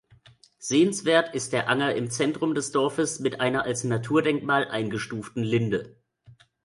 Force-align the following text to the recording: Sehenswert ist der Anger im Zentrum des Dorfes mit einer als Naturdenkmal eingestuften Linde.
Sehenswert 0.57 1.35
ist 1.35 1.53
der 1.53 1.69
Anger 1.69 1.93
im 1.93 2.09
Zentrum 2.09 2.55
des 2.55 2.71
Dorfes 2.71 3.19
mit 3.19 3.39
einer 3.39 3.65
als 3.65 3.83
Naturdenkmal 3.83 4.67
eingestuften 4.67 5.43
Linde. 5.43 5.95